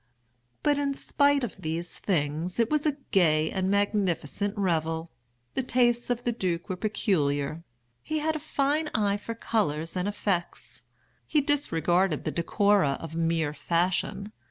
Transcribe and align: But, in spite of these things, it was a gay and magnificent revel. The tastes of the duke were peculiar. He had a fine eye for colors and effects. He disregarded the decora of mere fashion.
But, 0.63 0.79
in 0.79 0.95
spite 0.95 1.43
of 1.43 1.61
these 1.61 1.99
things, 1.99 2.59
it 2.59 2.71
was 2.71 2.87
a 2.87 2.97
gay 3.11 3.51
and 3.51 3.69
magnificent 3.69 4.57
revel. 4.57 5.11
The 5.53 5.61
tastes 5.61 6.09
of 6.09 6.23
the 6.23 6.31
duke 6.31 6.69
were 6.69 6.75
peculiar. 6.75 7.63
He 8.01 8.17
had 8.17 8.35
a 8.35 8.39
fine 8.39 8.89
eye 8.95 9.17
for 9.17 9.35
colors 9.35 9.95
and 9.95 10.07
effects. 10.07 10.85
He 11.27 11.39
disregarded 11.39 12.23
the 12.23 12.31
decora 12.31 12.97
of 12.99 13.15
mere 13.15 13.53
fashion. 13.53 14.31